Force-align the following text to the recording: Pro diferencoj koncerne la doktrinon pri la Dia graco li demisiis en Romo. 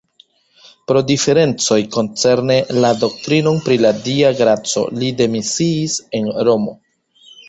Pro 0.91 1.01
diferencoj 1.09 1.75
koncerne 1.95 2.55
la 2.85 2.89
doktrinon 3.03 3.59
pri 3.65 3.77
la 3.87 3.91
Dia 4.07 4.31
graco 4.39 4.83
li 5.03 5.11
demisiis 5.21 5.99
en 6.21 6.31
Romo. 6.49 6.75